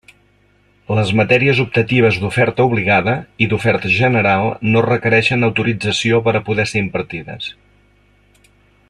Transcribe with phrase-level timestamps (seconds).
[0.99, 3.15] Les matèries optatives d'oferta obligada
[3.45, 7.55] i d'oferta general no requerixen autorització per a poder ser impartides.